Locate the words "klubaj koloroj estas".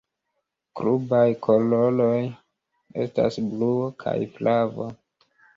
0.79-3.39